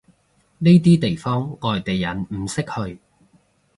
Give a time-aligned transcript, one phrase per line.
[0.57, 2.99] 呢啲地方外地人唔會識去